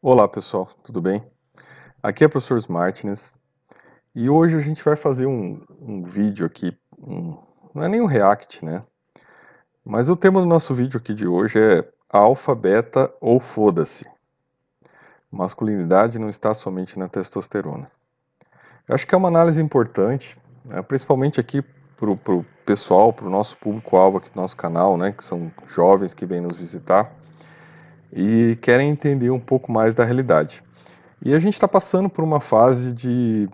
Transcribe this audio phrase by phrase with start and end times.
[0.00, 1.26] Olá pessoal, tudo bem?
[2.00, 3.36] Aqui é o professor Smartness
[4.14, 7.36] e hoje a gente vai fazer um, um vídeo aqui, um,
[7.74, 8.84] não é nem um react, né?
[9.84, 14.08] Mas o tema do nosso vídeo aqui de hoje é alfa, beta ou foda-se.
[15.32, 17.90] Masculinidade não está somente na testosterona.
[18.86, 20.80] Eu acho que é uma análise importante, né?
[20.80, 21.60] principalmente aqui
[21.96, 25.10] para o pessoal, para o nosso público-alvo aqui do nosso canal, né?
[25.10, 27.17] Que são jovens que vêm nos visitar
[28.12, 30.62] e querem entender um pouco mais da realidade.
[31.24, 33.48] E a gente está passando por uma fase de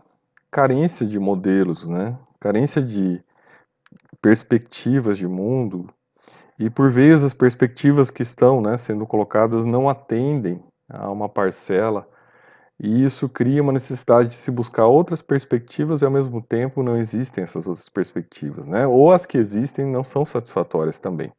[0.50, 2.16] carência de modelos, né?
[2.38, 3.22] carência de
[4.20, 5.86] perspectivas de mundo,
[6.58, 12.06] e por vezes as perspectivas que estão né, sendo colocadas não atendem a uma parcela,
[12.78, 16.96] e isso cria uma necessidade de se buscar outras perspectivas e ao mesmo tempo não
[16.96, 18.86] existem essas outras perspectivas, né?
[18.86, 21.32] ou as que existem não são satisfatórias também.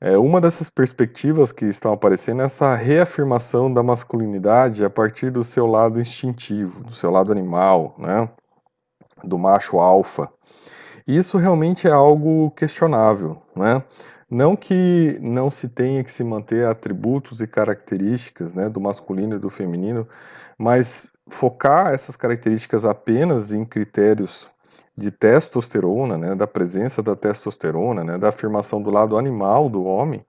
[0.00, 5.42] É, uma dessas perspectivas que estão aparecendo é essa reafirmação da masculinidade a partir do
[5.42, 8.28] seu lado instintivo, do seu lado animal, né?
[9.24, 10.28] do macho alfa.
[11.06, 13.82] E isso realmente é algo questionável, né?
[14.30, 19.38] Não que não se tenha que se manter atributos e características né, do masculino e
[19.38, 20.06] do feminino,
[20.58, 24.46] mas focar essas características apenas em critérios
[24.98, 30.24] de testosterona, né, da presença da testosterona, né, da afirmação do lado animal do homem,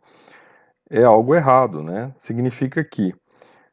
[0.89, 2.11] é algo errado, né?
[2.17, 3.13] Significa que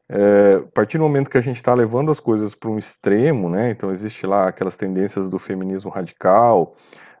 [0.09, 3.49] é, a partir do momento que a gente está levando as coisas para um extremo,
[3.49, 3.71] né?
[3.71, 6.75] Então existe lá aquelas tendências do feminismo radical,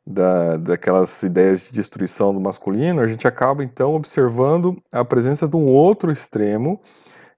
[0.07, 5.57] da, daquelas ideias de destruição do masculino, a gente acaba então observando a presença de
[5.57, 6.79] um outro extremo,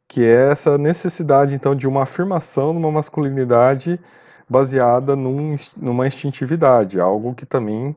[0.07, 3.99] que é essa necessidade então de uma afirmação de uma masculinidade
[4.49, 7.95] baseada num, numa instintividade, algo que também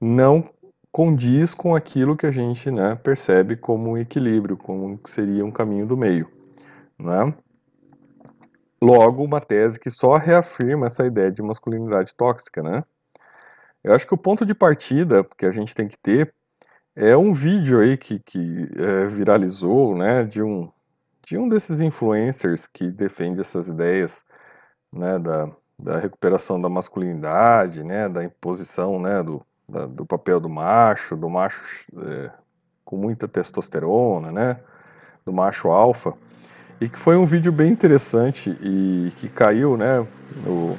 [0.00, 0.48] não
[0.92, 5.86] condiz com aquilo que a gente né, percebe como um equilíbrio, como seria um caminho
[5.86, 6.30] do meio.
[6.98, 7.34] Né?
[8.80, 12.62] Logo, uma tese que só reafirma essa ideia de masculinidade tóxica.
[12.62, 12.84] Né?
[13.82, 16.32] Eu acho que o ponto de partida que a gente tem que ter
[16.94, 20.70] é um vídeo aí que, que é, viralizou né, de, um,
[21.26, 24.24] de um desses influencers que defende essas ideias
[24.92, 30.48] né, da, da recuperação da masculinidade, né, da imposição, né, do, da, do papel do
[30.48, 32.30] macho, do macho é,
[32.84, 34.60] com muita testosterona, né,
[35.24, 36.14] do macho alfa,
[36.80, 40.06] e que foi um vídeo bem interessante e que caiu, né,
[40.44, 40.78] no,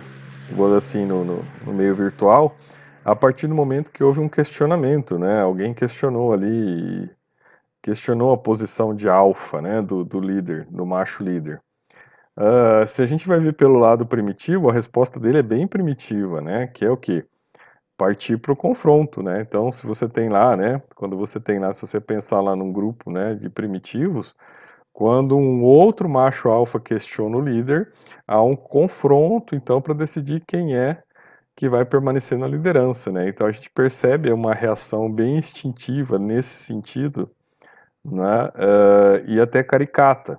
[0.56, 2.56] vou assim, no, no, no meio virtual,
[3.04, 7.10] a partir do momento que houve um questionamento, né, alguém questionou ali,
[7.82, 11.62] questionou a posição de alfa, né, do, do líder, do macho líder.
[12.38, 16.42] Uh, se a gente vai ver pelo lado primitivo, a resposta dele é bem primitiva,
[16.42, 16.68] né?
[16.68, 17.26] Que é o quê?
[17.98, 19.42] Partir para o confronto, né?
[19.42, 20.82] Então, se você tem lá, né?
[20.96, 23.36] Quando você tem lá, se você pensar lá num grupo, né?
[23.36, 24.36] De primitivos,
[24.94, 27.94] quando um outro macho alfa questiona o líder,
[28.28, 31.02] há um confronto, então, para decidir quem é
[31.56, 33.30] que vai permanecer na liderança, né?
[33.30, 37.32] Então a gente percebe uma reação bem instintiva nesse sentido,
[38.04, 38.46] né?
[38.56, 40.38] Uh, e até caricata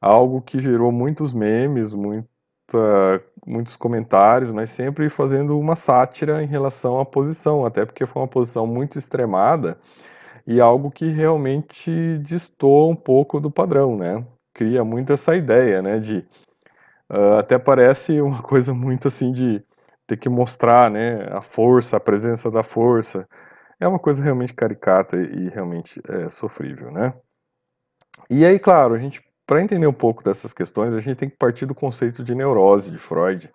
[0.00, 6.98] algo que gerou muitos memes, muita, muitos comentários, mas sempre fazendo uma sátira em relação
[6.98, 9.78] à posição, até porque foi uma posição muito extremada
[10.46, 14.24] e algo que realmente destoa um pouco do padrão, né?
[14.54, 15.98] Cria muito essa ideia, né?
[15.98, 16.26] De
[17.10, 19.62] uh, até parece uma coisa muito assim de
[20.06, 21.28] ter que mostrar, né?
[21.30, 23.28] A força, a presença da força.
[23.78, 27.14] É uma coisa realmente caricata e realmente é, sofrível, né?
[28.28, 31.36] E aí, claro, a gente para entender um pouco dessas questões, a gente tem que
[31.36, 33.52] partir do conceito de neurose de Freud.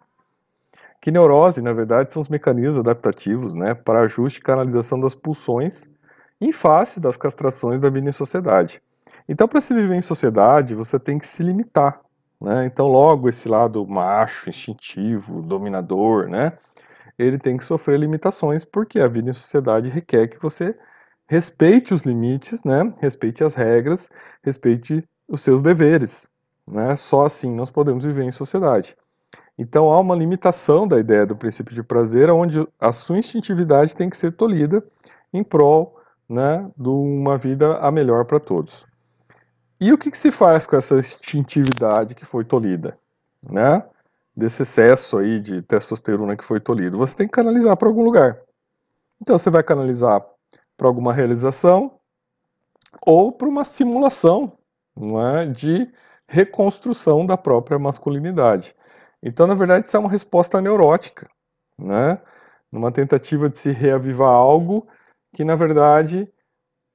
[1.00, 5.90] Que neurose, na verdade, são os mecanismos adaptativos né, para ajuste e canalização das pulsões
[6.42, 8.82] em face das castrações da vida em sociedade.
[9.26, 12.02] Então, para se viver em sociedade, você tem que se limitar.
[12.42, 12.66] Né?
[12.66, 16.58] Então, logo, esse lado macho, instintivo, dominador, né,
[17.18, 20.78] ele tem que sofrer limitações, porque a vida em sociedade requer que você
[21.26, 24.10] respeite os limites, né, respeite as regras,
[24.44, 26.30] respeite os seus deveres.
[26.68, 26.96] Né?
[26.96, 28.96] Só assim nós podemos viver em sociedade.
[29.58, 34.10] Então há uma limitação da ideia do princípio de prazer, onde a sua instintividade tem
[34.10, 34.84] que ser tolhida
[35.32, 38.86] em prol né, de uma vida a melhor para todos.
[39.80, 42.98] E o que, que, se faz com essa instintividade que foi tolhida?
[43.50, 43.84] Né?
[44.36, 46.98] Desse excesso aí de testosterona que foi tolhido.
[46.98, 48.40] Você tem que canalizar para algum lugar.
[49.22, 50.26] Então você vai canalizar
[50.78, 52.00] para alguma realização
[53.06, 54.54] ou para uma simulação
[54.98, 55.92] é, de
[56.28, 58.76] reconstrução da própria masculinidade.
[59.22, 61.30] Então, na verdade, isso é uma resposta neurótica,
[61.80, 62.20] né?
[62.72, 64.88] numa tentativa de se reavivar algo
[65.34, 66.32] que, na verdade,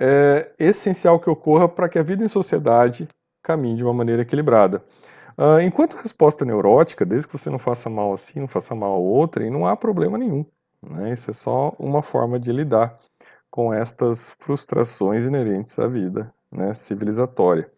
[0.00, 3.08] é essencial que ocorra para que a vida em sociedade
[3.42, 4.84] caminhe de uma maneira equilibrada.
[5.38, 8.98] Uh, enquanto resposta neurótica, desde que você não faça mal assim, não faça mal a
[8.98, 10.44] outra, e não há problema nenhum.
[10.82, 11.12] Né?
[11.12, 12.98] Isso é só uma forma de lidar
[13.50, 17.70] com estas frustrações inerentes à vida né, civilizatória.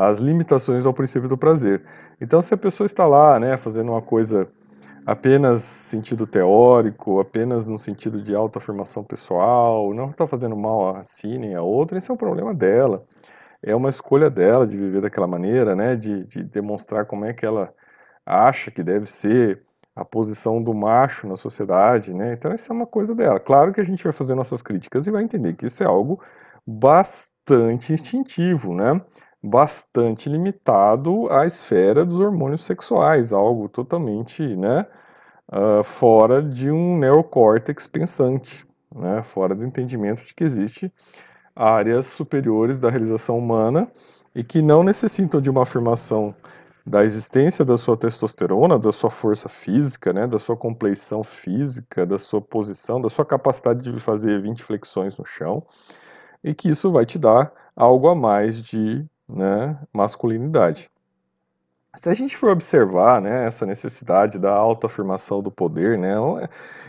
[0.00, 1.82] As limitações ao princípio do prazer.
[2.20, 4.46] Então, se a pessoa está lá né, fazendo uma coisa
[5.04, 11.36] apenas sentido teórico, apenas no sentido de autoafirmação pessoal, não está fazendo mal a si
[11.36, 13.04] nem a outra, esse é um problema dela.
[13.60, 17.44] É uma escolha dela de viver daquela maneira, né, de, de demonstrar como é que
[17.44, 17.74] ela
[18.24, 19.64] acha que deve ser
[19.96, 22.34] a posição do macho na sociedade, né?
[22.34, 23.40] Então isso é uma coisa dela.
[23.40, 26.22] Claro que a gente vai fazer nossas críticas e vai entender que isso é algo
[26.64, 29.00] bastante instintivo, né?
[29.42, 34.86] Bastante limitado à esfera dos hormônios sexuais, algo totalmente, né?
[35.50, 39.22] Uh, fora de um neocórtex pensante, né?
[39.22, 40.92] Fora do entendimento de que existe
[41.54, 43.90] áreas superiores da realização humana
[44.34, 46.34] e que não necessitam de uma afirmação
[46.86, 52.18] da existência da sua testosterona, da sua força física, né, da sua compleição física, da
[52.18, 55.66] sua posição, da sua capacidade de fazer 20 flexões no chão,
[56.42, 60.90] e que isso vai te dar algo a mais de né, masculinidade.
[61.96, 66.14] Se a gente for observar né, essa necessidade da autoafirmação do poder, né,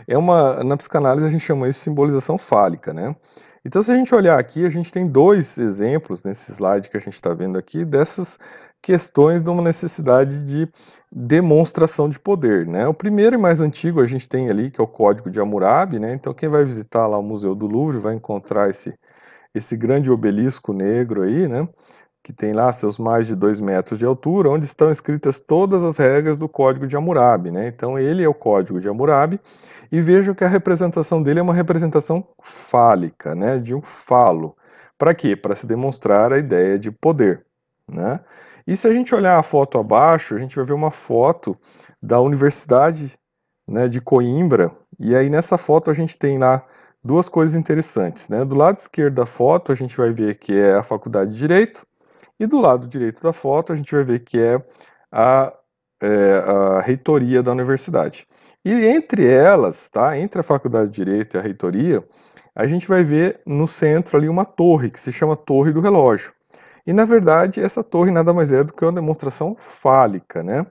[0.06, 2.92] é uma, na psicanálise a gente chama isso de simbolização fálica.
[2.92, 3.14] Né?
[3.64, 7.00] Então, se a gente olhar aqui, a gente tem dois exemplos nesse slide que a
[7.00, 8.38] gente está vendo aqui dessas
[8.82, 10.68] questões de uma necessidade de
[11.12, 12.66] demonstração de poder.
[12.66, 12.86] Né?
[12.86, 15.98] O primeiro e mais antigo a gente tem ali, que é o Código de Hammurabi.
[15.98, 16.14] Né?
[16.14, 18.94] Então, quem vai visitar lá o Museu do Louvre vai encontrar esse,
[19.54, 21.68] esse grande obelisco negro aí, né?
[22.22, 25.96] Que tem lá seus mais de dois metros de altura, onde estão escritas todas as
[25.96, 27.50] regras do Código de Hammurabi.
[27.50, 27.68] Né?
[27.68, 29.40] Então, ele é o Código de Hammurabi,
[29.90, 33.58] e vejam que a representação dele é uma representação fálica, né?
[33.58, 34.56] de um falo.
[34.98, 35.34] Para quê?
[35.34, 37.44] Para se demonstrar a ideia de poder.
[37.88, 38.20] Né?
[38.66, 41.56] E se a gente olhar a foto abaixo, a gente vai ver uma foto
[42.02, 43.18] da Universidade
[43.66, 46.64] né, de Coimbra, e aí nessa foto a gente tem lá
[47.02, 48.28] duas coisas interessantes.
[48.28, 48.44] Né?
[48.44, 51.86] Do lado esquerdo da foto a gente vai ver que é a Faculdade de Direito,
[52.40, 54.60] e do lado direito da foto a gente vai ver que é
[55.12, 55.52] a,
[56.00, 58.26] é, a reitoria da universidade.
[58.64, 62.02] E entre elas, tá, entre a Faculdade de Direito e a reitoria,
[62.54, 66.32] a gente vai ver no centro ali uma torre, que se chama Torre do Relógio.
[66.86, 70.62] E na verdade, essa torre nada mais é do que uma demonstração fálica, né?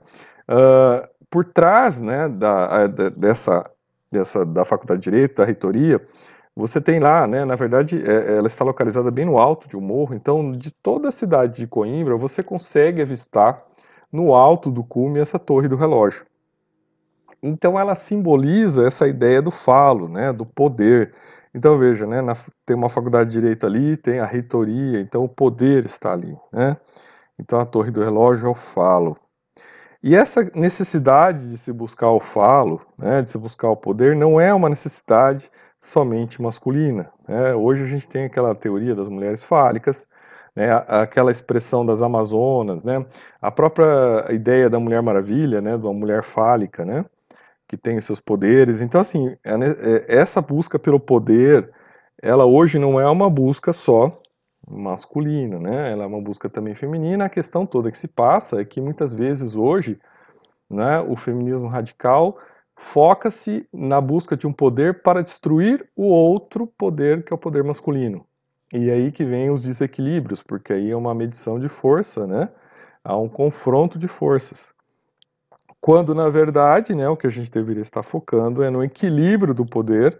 [0.48, 3.64] Uh, por trás, né, da, dessa,
[4.10, 6.00] dessa da Faculdade de Direito, da reitoria,
[6.54, 9.80] você tem lá, né, na verdade, é, ela está localizada bem no alto de um
[9.80, 13.64] morro, então de toda a cidade de Coimbra você consegue avistar
[14.12, 16.26] no alto do cume essa torre do relógio.
[17.42, 21.14] Então ela simboliza essa ideia do falo, né, do poder.
[21.54, 22.34] Então veja, né, na,
[22.66, 26.76] tem uma faculdade de direito ali, tem a reitoria, então o poder está ali, né?
[27.38, 29.16] Então a torre do relógio é o falo.
[30.02, 34.40] E essa necessidade de se buscar o falo, né, de se buscar o poder, não
[34.40, 37.10] é uma necessidade somente masculina.
[37.26, 37.54] Né?
[37.54, 40.06] Hoje a gente tem aquela teoria das mulheres fálicas,
[40.54, 43.06] né, aquela expressão das Amazonas, né,
[43.40, 47.04] a própria ideia da Mulher Maravilha, né, de uma mulher fálica, né,
[47.68, 48.80] que tem seus poderes.
[48.80, 51.70] Então, assim, é, é, essa busca pelo poder,
[52.20, 54.20] ela hoje não é uma busca só
[54.68, 55.90] masculina, né?
[55.92, 57.24] Ela é uma busca também feminina.
[57.24, 59.98] A questão toda que se passa é que muitas vezes hoje,
[60.68, 62.38] né, o feminismo radical
[62.80, 67.62] foca-se na busca de um poder para destruir o outro poder que é o poder
[67.62, 68.26] masculino.
[68.72, 72.48] E aí que vem os desequilíbrios, porque aí é uma medição de força, né?
[73.04, 74.72] Há um confronto de forças.
[75.80, 79.66] Quando, na verdade, né, o que a gente deveria estar focando é no equilíbrio do
[79.66, 80.18] poder,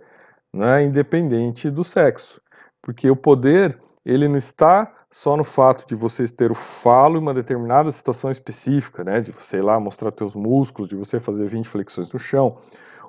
[0.53, 2.41] né, independente do sexo.
[2.83, 7.21] Porque o poder, ele não está só no fato de você ter o falo em
[7.21, 11.47] uma determinada situação específica, né, de você ir lá mostrar teus músculos, de você fazer
[11.47, 12.59] 20 flexões no chão.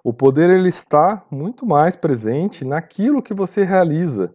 [0.03, 4.33] O poder ele está muito mais presente naquilo que você realiza,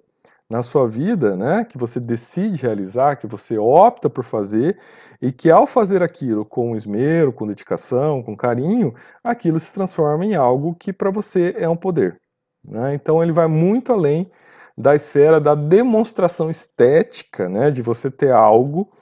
[0.49, 4.79] na sua vida, né, que você decide realizar, que você opta por fazer
[5.21, 8.95] e que ao fazer aquilo com esmero, com dedicação, com carinho,
[9.25, 12.21] aquilo se transforma em algo que para você é um poder.
[12.65, 12.95] Né?
[12.95, 14.31] Então ele vai muito além
[14.77, 18.93] da esfera da demonstração estética, né, de você ter algo,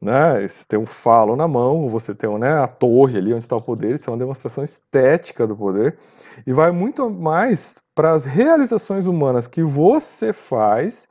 [0.00, 3.56] né, você ter um falo na mão, você ter né, a torre ali onde está
[3.56, 5.98] o poder, isso é uma demonstração estética do poder,
[6.46, 11.08] e vai muito mais para as realizações humanas que você faz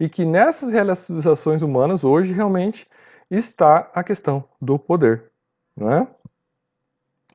[0.00, 2.86] e que nessas realizações humanas hoje realmente
[3.30, 5.30] está a questão do poder,
[5.76, 6.06] não é?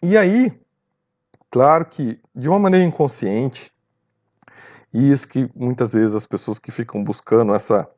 [0.01, 0.60] E aí,
[1.51, 3.71] claro que de uma maneira inconsciente,
[4.93, 7.89] e isso que muitas vezes as pessoas que ficam buscando essa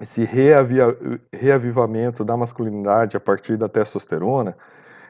[0.00, 0.96] esse reavia,
[1.32, 4.56] reavivamento da masculinidade a partir da testosterona,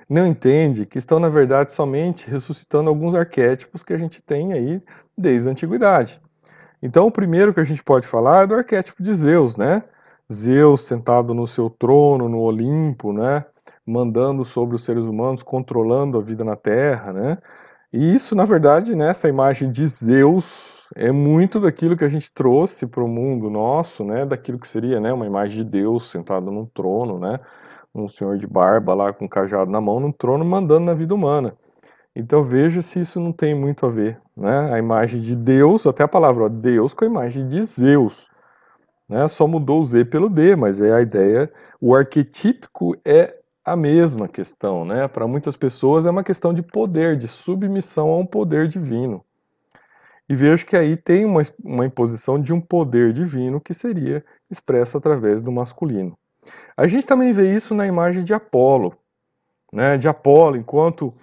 [0.08, 4.82] não entende que estão, na verdade, somente ressuscitando alguns arquétipos que a gente tem aí
[5.16, 6.20] desde a antiguidade.
[6.82, 9.82] Então, o primeiro que a gente pode falar é do arquétipo de Zeus, né?
[10.32, 13.44] Zeus sentado no seu trono, no Olimpo, né?
[13.84, 17.38] Mandando sobre os seres humanos, controlando a vida na Terra, né?
[17.92, 22.86] E isso, na verdade, né, imagem de Zeus, é muito daquilo que a gente trouxe
[22.86, 24.26] para o mundo nosso, né?
[24.26, 25.12] Daquilo que seria, né?
[25.12, 27.38] Uma imagem de Deus sentado num trono, né?
[27.94, 31.14] Um senhor de barba lá com um cajado na mão, num trono, mandando na vida
[31.14, 31.56] humana.
[32.14, 34.72] Então veja se isso não tem muito a ver, né?
[34.72, 38.28] A imagem de Deus, até a palavra ó, Deus com a imagem de Zeus,
[39.08, 39.26] né?
[39.28, 43.34] Só mudou o Z pelo D, mas é a ideia, o arquetípico é
[43.72, 45.06] a mesma questão, né?
[45.08, 49.24] Para muitas pessoas é uma questão de poder, de submissão a um poder divino.
[50.28, 54.98] E vejo que aí tem uma, uma imposição de um poder divino que seria expresso
[54.98, 56.16] através do masculino.
[56.76, 58.94] A gente também vê isso na imagem de Apolo,
[59.72, 59.96] né?
[59.96, 61.14] De Apolo, enquanto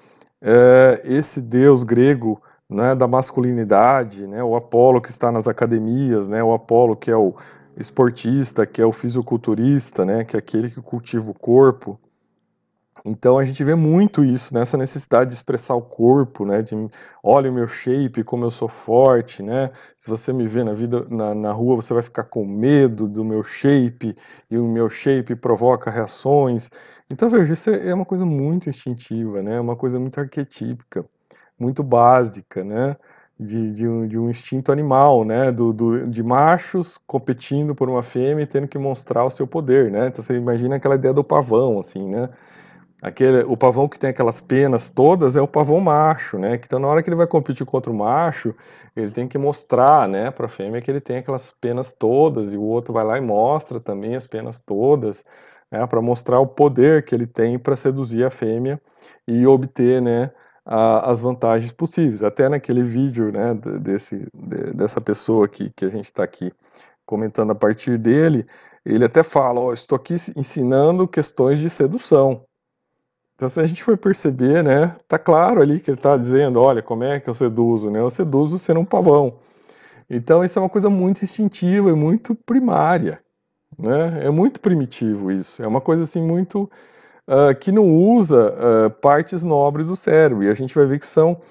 [0.42, 6.44] é, esse deus grego né, da masculinidade, né, o Apolo que está nas academias, né,
[6.44, 7.36] o Apolo que é o
[7.78, 12.00] esportista, que é o fisiculturista, né, que é aquele que cultiva o corpo.
[13.06, 16.76] Então a gente vê muito isso, nessa né, necessidade de expressar o corpo, né, de
[17.24, 19.70] olha o meu shape, como eu sou forte, né?
[19.96, 23.24] Se você me vê na vida na, na rua, você vai ficar com medo do
[23.24, 24.16] meu shape
[24.50, 26.72] e o meu shape provoca reações.
[27.10, 29.60] Então veja, isso é uma coisa muito instintiva, né?
[29.60, 31.06] Uma coisa muito arquetípica,
[31.60, 32.96] muito básica, né?
[33.40, 38.02] de, de, um, de um instinto animal, né, do, do, de machos competindo por uma
[38.02, 41.24] fêmea e tendo que mostrar o seu poder, né, então você imagina aquela ideia do
[41.24, 42.30] pavão, assim, né,
[43.08, 46.88] aquele, o pavão que tem aquelas penas todas é o pavão macho, né, então na
[46.88, 48.56] hora que ele vai competir contra o macho,
[48.96, 52.58] ele tem que mostrar, né, para a fêmea que ele tem aquelas penas todas e
[52.58, 55.24] o outro vai lá e mostra também as penas todas,
[55.72, 58.82] né, para mostrar o poder que ele tem para seduzir a fêmea
[59.28, 60.32] e obter, né,
[60.66, 62.24] a, as vantagens possíveis.
[62.24, 64.28] Até naquele vídeo né, desse,
[64.74, 66.52] dessa pessoa que, que a gente está aqui
[67.06, 68.48] comentando a partir dele,
[68.84, 72.44] ele até fala: oh, estou aqui ensinando questões de sedução.
[73.36, 76.82] Então, se a gente for perceber, né, tá claro ali que ele está dizendo: olha,
[76.82, 77.90] como é que eu seduzo?
[77.90, 78.00] Né?
[78.00, 79.40] Eu seduzo sendo um pavão.
[80.10, 83.20] Então, isso é uma coisa muito instintiva e muito primária.
[83.78, 84.26] Né?
[84.26, 85.62] É muito primitivo isso.
[85.62, 86.70] É uma coisa assim muito
[87.28, 90.44] uh, que não usa uh, partes nobres do cérebro.
[90.44, 91.42] E a gente vai ver que são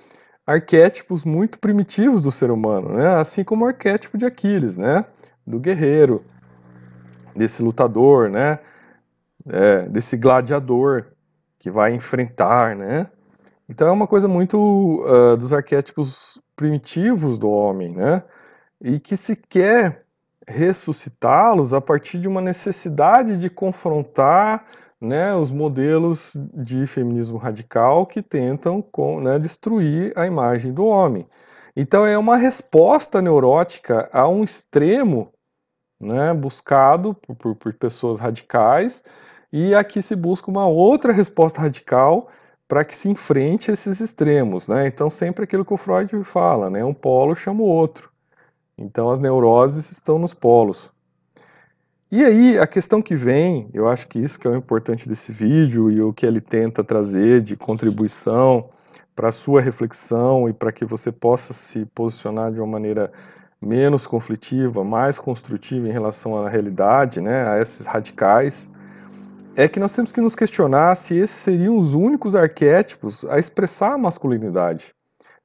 [0.46, 3.16] arquétipos muito primitivos do ser humano, né?
[3.16, 5.04] assim como o arquétipo de Aquiles, né?
[5.46, 6.24] do guerreiro,
[7.34, 8.58] desse lutador, né?
[9.46, 11.13] É, desse gladiador
[11.64, 12.76] que vai enfrentar.
[12.76, 13.06] Né?
[13.66, 18.22] Então é uma coisa muito uh, dos arquétipos primitivos do homem, né?
[18.82, 20.04] e que se quer
[20.46, 24.66] ressuscitá-los a partir de uma necessidade de confrontar
[25.00, 31.26] né, os modelos de feminismo radical que tentam com, né, destruir a imagem do homem.
[31.74, 35.32] Então é uma resposta neurótica a um extremo
[35.98, 39.02] né, buscado por, por pessoas radicais,
[39.56, 42.28] e aqui se busca uma outra resposta radical
[42.66, 44.66] para que se enfrente esses extremos.
[44.66, 44.88] Né?
[44.88, 46.84] Então, sempre aquilo que o Freud fala, né?
[46.84, 48.10] um polo chama o outro.
[48.76, 50.90] Então, as neuroses estão nos polos.
[52.10, 55.30] E aí, a questão que vem, eu acho que isso que é o importante desse
[55.30, 58.70] vídeo e o que ele tenta trazer de contribuição
[59.14, 63.12] para a sua reflexão e para que você possa se posicionar de uma maneira
[63.62, 68.68] menos conflitiva, mais construtiva em relação à realidade, né, a esses radicais,
[69.56, 73.94] é que nós temos que nos questionar se esses seriam os únicos arquétipos a expressar
[73.94, 74.94] a masculinidade.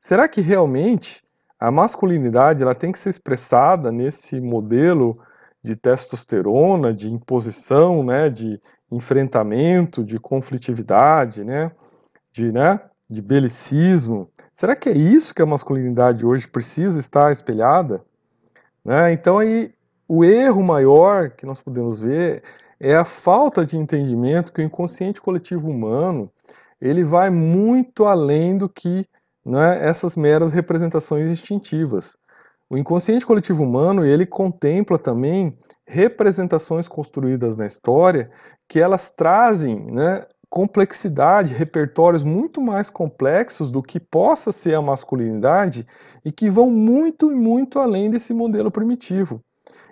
[0.01, 1.23] Será que realmente
[1.59, 5.19] a masculinidade ela tem que ser expressada nesse modelo
[5.61, 8.59] de testosterona, de imposição, né, de
[8.91, 11.71] enfrentamento, de conflitividade, né,
[12.31, 14.31] de, né, de belicismo.
[14.53, 18.01] Será que é isso que a masculinidade hoje precisa estar espelhada?
[18.83, 19.11] Né?
[19.11, 19.73] Então aí
[20.07, 22.41] o erro maior que nós podemos ver
[22.79, 26.31] é a falta de entendimento que o inconsciente coletivo humano
[26.79, 29.05] ele vai muito além do que
[29.45, 32.15] né, essas meras representações instintivas.
[32.69, 38.31] O inconsciente coletivo humano, ele contempla também representações construídas na história
[38.67, 45.85] que elas trazem né, complexidade, repertórios muito mais complexos do que possa ser a masculinidade
[46.23, 49.43] e que vão muito e muito além desse modelo primitivo.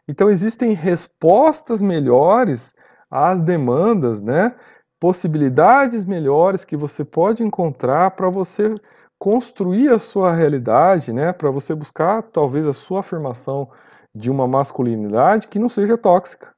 [0.07, 2.75] Então existem respostas melhores
[3.09, 4.55] às demandas, né,
[4.99, 8.75] possibilidades melhores que você pode encontrar para você
[9.19, 13.69] construir a sua realidade, né, para você buscar talvez a sua afirmação
[14.15, 16.51] de uma masculinidade que não seja tóxica,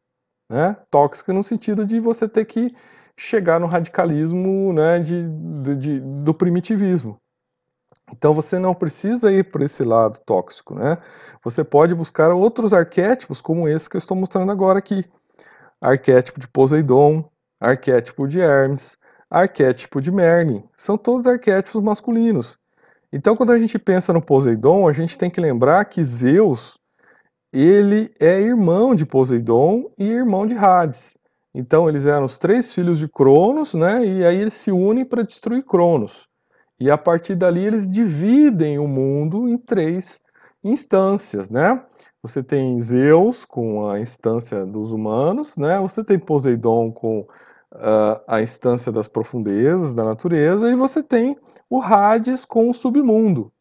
[0.50, 0.78] né?
[0.90, 2.74] Tóxica no sentido de você ter que
[3.18, 5.28] chegar no radicalismo né, de,
[5.62, 7.18] de, de, do primitivismo.
[8.12, 10.98] Então você não precisa ir por esse lado tóxico, né?
[11.44, 15.06] Você pode buscar outros arquétipos como esse que eu estou mostrando agora aqui.
[15.82, 18.98] Arquétipo de Poseidon, arquétipo de Hermes,
[19.30, 20.64] arquétipo de Merlin.
[20.76, 22.58] São todos arquétipos masculinos.
[23.12, 26.78] Então quando a gente pensa no Poseidon, a gente tem que lembrar que Zeus,
[27.52, 31.18] ele é irmão de Poseidon e irmão de Hades.
[31.54, 34.06] Então eles eram os três filhos de Cronos, né?
[34.06, 36.29] E aí eles se unem para destruir Cronos.
[36.80, 40.24] E a partir dali eles dividem o mundo em três
[40.64, 41.84] instâncias, né?
[42.22, 45.80] Você tem Zeus com a instância dos humanos, né?
[45.80, 51.38] Você tem Poseidon com uh, a instância das profundezas da natureza e você tem
[51.70, 53.52] o Hades com o submundo,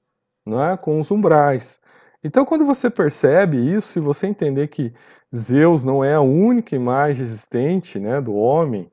[0.47, 0.77] né?
[0.77, 1.81] Com os umbrais.
[2.23, 4.93] Então, quando você percebe isso, se você entender que
[5.35, 8.91] Zeus não é a única imagem existente né, do homem,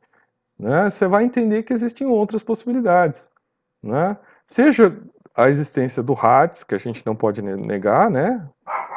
[0.60, 3.32] né, você vai entender que existem outras possibilidades.
[3.86, 4.18] Né?
[4.48, 5.00] Seja
[5.36, 8.48] a existência do Hades, que a gente não pode negar, né,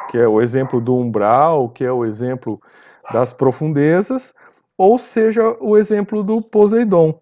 [0.09, 2.61] que é o exemplo do umbral, que é o exemplo
[3.11, 4.33] das profundezas,
[4.77, 7.19] ou seja o exemplo do Poseidon,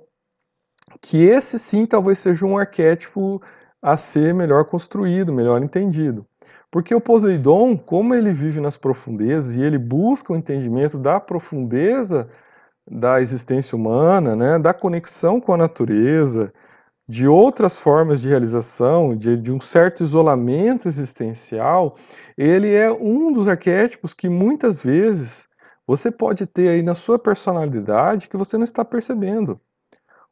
[1.01, 3.41] que esse sim talvez seja um arquétipo
[3.81, 6.25] a ser melhor construído, melhor entendido.
[6.69, 12.27] Porque o Poseidon, como ele vive nas profundezas e ele busca o entendimento da profundeza
[12.89, 16.53] da existência humana, né, da conexão com a natureza,
[17.07, 21.95] de outras formas de realização, de, de um certo isolamento existencial,
[22.37, 25.47] ele é um dos arquétipos que muitas vezes
[25.85, 29.59] você pode ter aí na sua personalidade que você não está percebendo.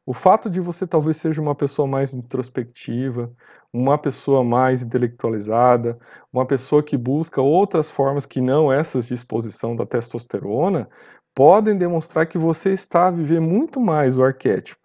[0.04, 3.32] O fato de você talvez seja uma pessoa mais introspectiva,
[3.72, 5.98] uma pessoa mais intelectualizada,
[6.32, 10.88] uma pessoa que busca outras formas que não essas de exposição da testosterona,
[11.34, 14.80] podem demonstrar que você está a viver muito mais o arquétipo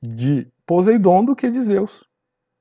[0.00, 2.04] de Poseidon do que de Zeus.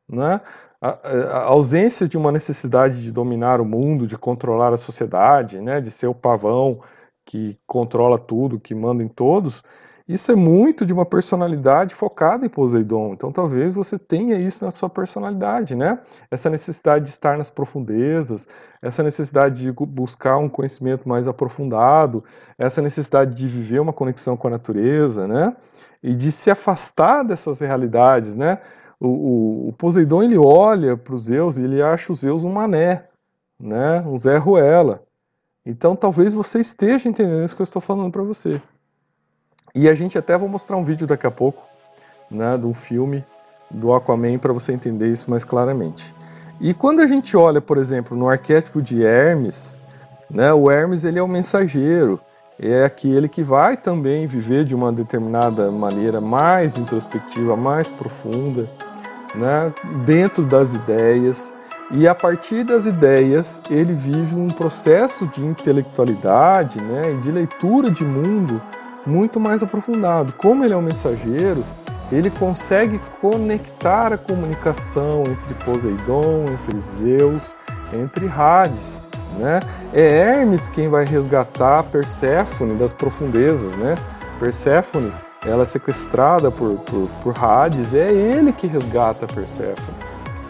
[0.08, 0.39] Né?
[0.80, 5.82] A, a, ausência de uma necessidade de dominar o mundo, de controlar a sociedade, né?
[5.82, 6.80] de ser o pavão
[7.26, 9.63] que controla tudo, que manda em todos,
[10.08, 13.13] isso é muito de uma personalidade focada em Poseidon.
[13.13, 16.00] Então talvez você tenha isso na sua personalidade, né?
[16.30, 18.48] Essa necessidade de estar nas profundezas,
[18.84, 22.24] essa necessidade de buscar um conhecimento mais aprofundado,
[22.56, 25.56] essa necessidade de viver uma conexão com a natureza, né?
[26.04, 28.60] E de se afastar dessas realidades, né?
[29.00, 32.52] O, o, o Poseidon ele olha para os Zeus e ele acha os Zeus um
[32.52, 33.08] mané,
[33.60, 34.02] né?
[34.02, 35.02] Um Zé Ruela.
[35.65, 38.62] Então talvez você esteja entendendo isso que eu estou falando para você.
[39.76, 41.62] E a gente até vou mostrar um vídeo daqui a pouco,
[42.32, 43.26] né, de um filme
[43.70, 46.16] do Aquaman para você entender isso mais claramente.
[46.62, 49.78] E quando a gente olha, por exemplo, no arquétipo de Hermes,
[50.32, 52.22] né, o Hermes ele é o mensageiro,
[52.58, 58.70] é aquele que vai também viver de uma determinada maneira mais introspectiva, mais profunda,
[59.36, 59.74] né,
[60.06, 61.54] dentro das ideias.
[61.92, 67.92] E a partir das ideias, ele vive um processo de intelectualidade né, e de leitura
[67.92, 68.62] de mundo
[69.06, 70.34] muito mais aprofundado.
[70.34, 71.63] Como ele é um mensageiro,
[72.12, 77.56] ele consegue conectar a comunicação entre Poseidon, entre Zeus,
[77.94, 79.12] entre Hades.
[79.39, 79.60] Né?
[79.94, 83.76] É Hermes quem vai resgatar Perséfone das profundezas.
[83.76, 83.96] Né?
[84.39, 85.12] Perséfone
[85.46, 89.98] ela é sequestrada por, por, por Hades, é ele que resgata Perséfone.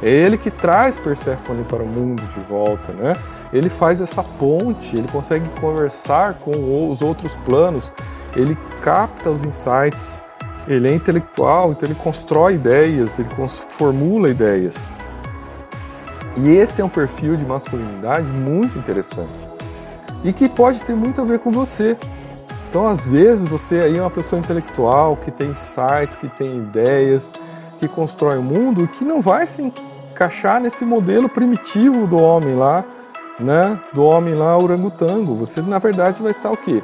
[0.01, 3.13] É ele que traz Perséfone para o mundo de volta, né?
[3.51, 7.91] Ele faz essa ponte, ele consegue conversar com os outros planos,
[8.35, 10.21] ele capta os insights,
[10.67, 13.29] ele é intelectual, então ele constrói ideias, ele
[13.69, 14.89] formula ideias.
[16.37, 19.47] E esse é um perfil de masculinidade muito interessante
[20.23, 21.95] e que pode ter muito a ver com você.
[22.69, 27.31] Então, às vezes, você aí é uma pessoa intelectual que tem insights, que tem ideias,
[27.79, 29.61] que constrói o um mundo, que não vai se
[30.11, 32.83] encaixar nesse modelo primitivo do homem lá,
[33.39, 33.79] né?
[33.93, 35.35] Do homem lá orangotango.
[35.35, 36.83] Você, na verdade, vai estar o quê?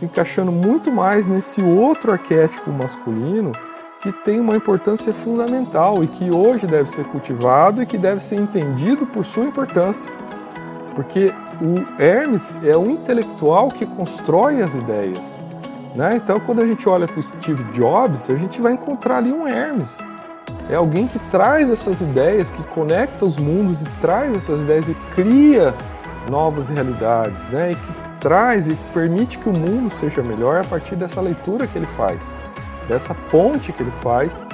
[0.00, 3.52] Se encaixando muito mais nesse outro arquétipo masculino
[4.00, 8.36] que tem uma importância fundamental e que hoje deve ser cultivado e que deve ser
[8.36, 10.10] entendido por sua importância.
[10.94, 15.38] Porque o Hermes é o intelectual que constrói as ideias.
[15.94, 16.16] Né?
[16.16, 19.46] Então, quando a gente olha para o Steve Jobs, a gente vai encontrar ali um
[19.46, 20.02] Hermes.
[20.70, 24.94] É alguém que traz essas ideias, que conecta os mundos e traz essas ideias e
[25.14, 25.74] cria
[26.30, 27.72] novas realidades, né?
[27.72, 31.78] E que traz e permite que o mundo seja melhor a partir dessa leitura que
[31.78, 32.36] ele faz,
[32.88, 34.46] dessa ponte que ele faz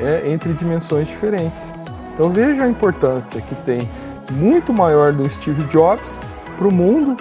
[0.00, 1.72] é, entre dimensões diferentes.
[2.14, 3.88] Então veja a importância que tem
[4.32, 6.20] muito maior do Steve Jobs
[6.56, 7.16] para o mundo,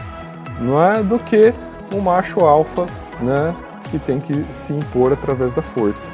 [0.60, 1.54] não é, do que
[1.94, 2.86] um macho alfa
[3.22, 3.56] né,
[3.90, 6.10] que tem que se impor através da força.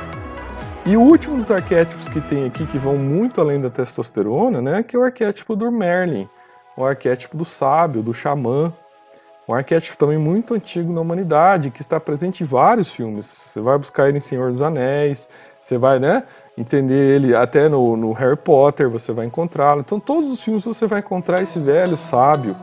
[0.85, 4.81] E o último dos arquétipos que tem aqui, que vão muito além da testosterona, né,
[4.81, 6.27] que é o arquétipo do Merlin,
[6.75, 8.73] o arquétipo do sábio, do xamã,
[9.49, 13.25] um arquétipo também muito antigo na humanidade, que está presente em vários filmes.
[13.25, 15.27] Você vai buscar ele em Senhor dos Anéis,
[15.59, 16.23] você vai né,
[16.55, 19.81] entender ele até no, no Harry Potter, você vai encontrá-lo.
[19.81, 22.55] Então, todos os filmes você vai encontrar esse velho sábio,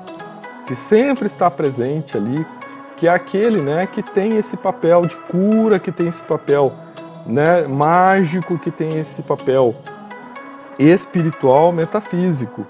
[0.64, 2.46] que sempre está presente ali,
[2.96, 6.72] que é aquele né, que tem esse papel de cura, que tem esse papel
[7.26, 9.74] né, mágico, que tem esse papel
[10.78, 12.64] espiritual, metafísico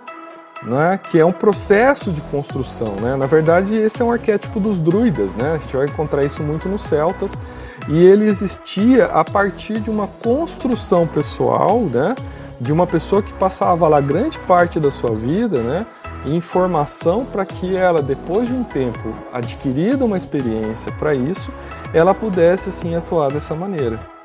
[0.63, 2.95] né, que é um processo de construção.
[3.01, 3.17] Né?
[3.17, 5.53] Na verdade, esse é um arquétipo dos druidas, né?
[5.53, 7.41] a gente vai encontrar isso muito nos celtas,
[7.89, 12.15] e ele existia a partir de uma construção pessoal, né?
[12.61, 15.87] de uma pessoa que passava lá grande parte da sua vida né?
[16.25, 21.53] em formação para que ela, depois de um tempo, adquirida uma experiência para isso,
[21.93, 24.16] ela pudesse assim atuar dessa maneira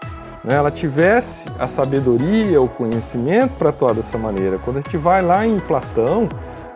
[0.44, 4.58] né, ela tivesse a sabedoria, o conhecimento para atuar dessa maneira.
[4.60, 6.28] Quando a gente vai lá em Platão,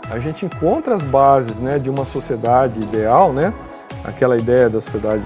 [0.10, 3.54] a gente encontra as bases né, de uma sociedade ideal, né,
[4.04, 5.26] aquela ideia da sociedade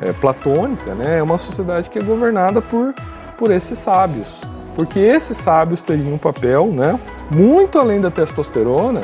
[0.00, 2.94] é, platônica, né, é uma sociedade que é governada por,
[3.36, 4.40] por esses sábios.
[4.76, 6.98] Porque esses sábios teriam um papel né,
[7.34, 9.00] muito além da testosterona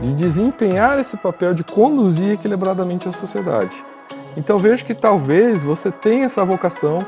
[0.00, 3.82] de desempenhar esse papel de conduzir equilibradamente a sociedade.
[4.36, 6.98] Então vejo que talvez você tenha essa vocação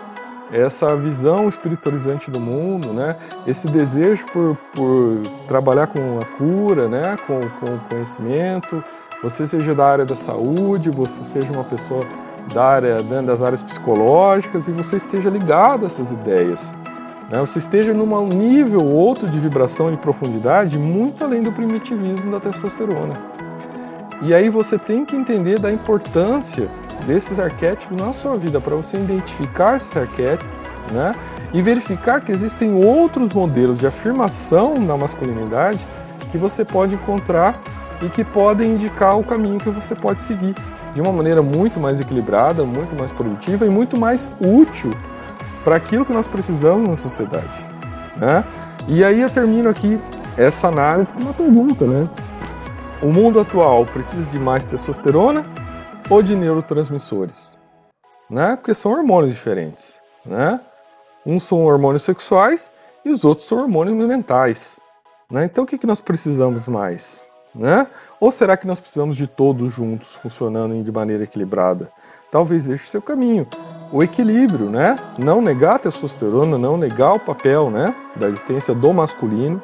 [0.52, 3.16] essa visão espiritualizante do mundo, né?
[3.46, 7.16] esse desejo por, por trabalhar com a cura, né?
[7.26, 8.82] com, com o conhecimento,
[9.22, 12.02] você seja da área da saúde, você seja uma pessoa
[12.54, 16.72] da área, né, das áreas psicológicas e você esteja ligado a essas ideias.
[17.30, 17.38] Né?
[17.40, 23.14] Você esteja num nível outro de vibração e profundidade muito além do primitivismo da testosterona.
[24.22, 26.68] E aí você tem que entender da importância
[27.06, 30.52] desses arquétipos na sua vida, para você identificar esses arquétipos,
[30.92, 31.12] né?
[31.52, 35.86] E verificar que existem outros modelos de afirmação na masculinidade
[36.30, 37.60] que você pode encontrar
[38.02, 40.54] e que podem indicar o caminho que você pode seguir
[40.94, 44.90] de uma maneira muito mais equilibrada, muito mais produtiva e muito mais útil
[45.64, 47.64] para aquilo que nós precisamos na sociedade.
[48.18, 48.44] Né?
[48.86, 49.98] E aí eu termino aqui
[50.36, 52.08] essa análise com uma pergunta, né?
[53.02, 55.44] O mundo atual precisa de mais testosterona
[56.10, 57.58] ou de neurotransmissores,
[58.30, 58.56] né?
[58.56, 60.58] Porque são hormônios diferentes, né?
[61.26, 62.72] Uns são hormônios sexuais
[63.04, 64.80] e os outros são hormônios mentais,
[65.30, 65.44] né?
[65.44, 67.86] Então o que, que nós precisamos mais, né?
[68.20, 71.92] Ou será que nós precisamos de todos juntos funcionando de maneira equilibrada?
[72.30, 73.46] Talvez este seja o caminho.
[73.92, 74.96] O equilíbrio, né?
[75.18, 77.94] Não negar a testosterona, não negar o papel, né?
[78.16, 79.62] Da existência do masculino,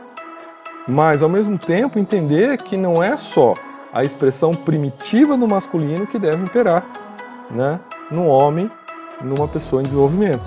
[0.87, 3.54] mas ao mesmo tempo entender que não é só
[3.94, 6.85] a expressão primitiva do masculino que deve imperar
[7.48, 7.78] né,
[8.11, 8.68] no homem,
[9.22, 10.42] numa pessoa em desenvolvimento.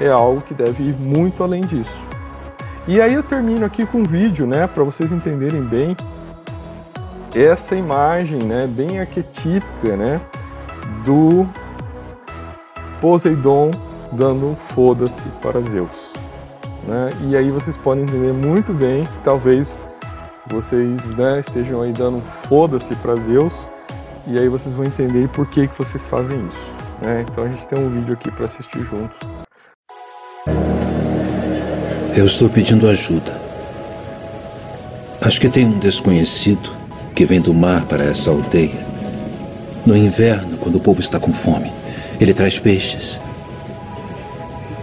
[0.00, 1.96] É algo que deve ir muito além disso.
[2.88, 5.96] E aí eu termino aqui com um vídeo, né, para vocês entenderem bem
[7.32, 10.20] essa imagem, né, bem arquetípica, né,
[11.04, 11.46] do
[13.00, 13.70] Poseidon
[14.10, 16.12] dando um foda-se para Zeus.
[16.86, 17.10] Né?
[17.28, 19.78] E aí vocês podem entender muito bem que talvez
[20.48, 23.66] vocês né, estejam aí dando foda-se para Zeus
[24.26, 26.66] e aí vocês vão entender por que, que vocês fazem isso.
[27.02, 27.24] Né?
[27.28, 29.18] Então a gente tem um vídeo aqui para assistir juntos.
[32.14, 33.40] Eu estou pedindo ajuda.
[35.20, 36.70] Acho que tem um desconhecido
[37.14, 38.86] que vem do mar para essa aldeia.
[39.86, 41.72] No inverno, quando o povo está com fome,
[42.20, 43.20] ele traz peixes.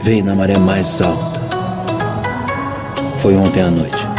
[0.02, 1.39] Vem na maré mais alta.
[3.17, 4.19] Foi ontem à noite.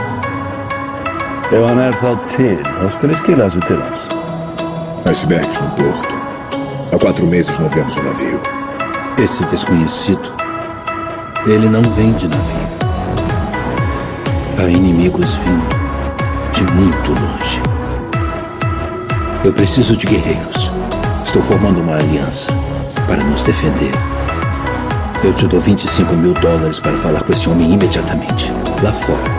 [1.50, 4.02] Til, þá skal ég skila þessu til hans.
[5.10, 6.18] Icebergs no porto.
[6.92, 8.40] Há quatro meses não vemos o navio.
[9.18, 10.32] Esse desconhecido,
[11.46, 12.70] ele não vem de navio.
[14.60, 15.76] Há inimigos vindo
[16.52, 17.60] de muito longe.
[19.44, 20.70] Eu preciso de guerreiros.
[21.24, 22.52] Estou formando uma aliança
[23.08, 23.92] para nos defender.
[25.24, 28.52] Eu te dou 25 mil dólares para falar com esse homem imediatamente,
[28.84, 29.29] lá fora.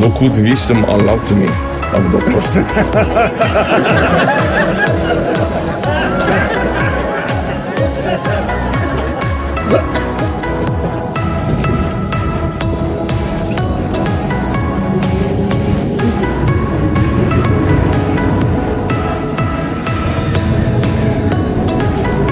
[0.00, 1.46] Nog god visum allowed me
[1.92, 2.64] of the person.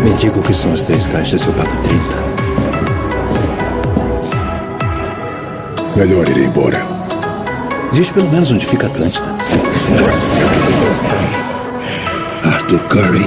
[0.03, 2.17] Me diga o que são as três caixas, eu pago 30.
[5.97, 6.98] Melhor ir embora.
[7.93, 9.29] Diz pelo menos onde fica Atlântida.
[12.45, 13.27] Arthur Curry.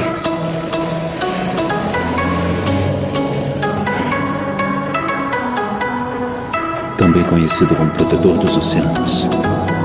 [6.97, 9.27] Também conhecido como protetor dos oceanos,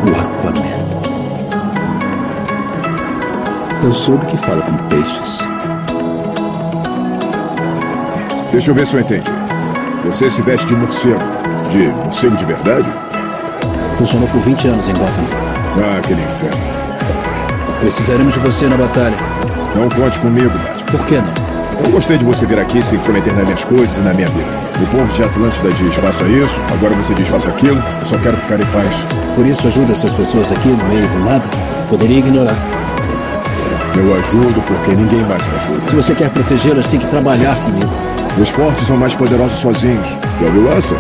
[0.05, 0.87] o Aquaman.
[3.83, 5.41] Eu soube que fala com peixes.
[8.53, 9.31] Deixa eu ver se eu entendi.
[10.05, 11.19] Você se veste de morcego.
[11.71, 13.06] De morcego de verdade?
[13.97, 15.25] Funcionou por 20 anos em Gotham.
[15.83, 16.57] Ah, aquele inferno.
[17.81, 19.17] Precisaremos de você na batalha.
[19.75, 20.91] Não conte comigo, Batman.
[20.91, 21.47] Por que não?
[21.83, 24.49] Não gostei de você vir aqui se intrometer nas minhas coisas e na minha vida.
[24.83, 27.83] O povo de Atlântida diz faça isso, agora você diz faça aquilo.
[28.01, 29.07] Eu só quero ficar em paz.
[29.35, 31.45] Por isso ajuda essas pessoas aqui no meio do nada?
[31.89, 32.57] Poderia ignorar.
[33.95, 35.91] Eu ajudo porque ninguém mais me ajuda.
[35.91, 37.91] Se você quer protegê-las, tem que trabalhar comigo.
[38.39, 40.19] Os fortes são mais poderosos sozinhos.
[40.41, 40.95] Já ouviu essa?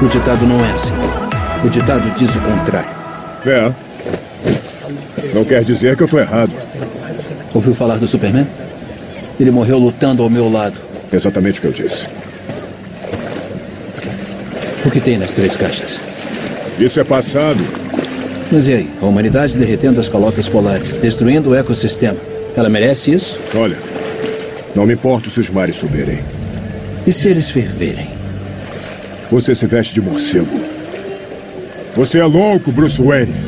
[0.00, 1.23] O ditado não é assim.
[1.64, 2.90] O ditado diz o contrário.
[3.46, 3.72] É.
[5.34, 6.52] Não quer dizer que eu tô errado.
[7.54, 8.46] Ouviu falar do Superman?
[9.40, 10.78] Ele morreu lutando ao meu lado.
[11.10, 12.06] Exatamente o que eu disse.
[14.84, 16.00] O que tem nas três caixas?
[16.78, 17.64] Isso é passado.
[18.52, 18.90] Mas e aí?
[19.00, 22.18] A humanidade derretendo as calotas polares, destruindo o ecossistema.
[22.54, 23.40] Ela merece isso?
[23.56, 23.76] Olha,
[24.74, 26.18] não me importo se os mares subirem.
[27.06, 28.08] E se eles ferverem?
[29.30, 30.73] Você se veste de morcego.
[31.96, 33.43] Você é louco, Bruce Wayne.